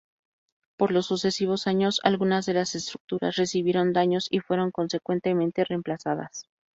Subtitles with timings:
[0.79, 6.47] Por los sucesivos años algunas de las estructuras recibieron daños y fueron consecuentemente reemplazadas.